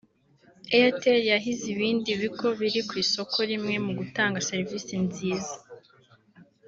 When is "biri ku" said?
2.59-2.93